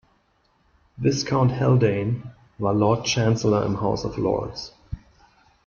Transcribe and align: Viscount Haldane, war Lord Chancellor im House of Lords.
Viscount 0.97 1.51
Haldane, 1.51 2.33
war 2.57 2.73
Lord 2.73 3.05
Chancellor 3.05 3.63
im 3.67 3.81
House 3.81 4.03
of 4.03 4.17
Lords. 4.17 4.73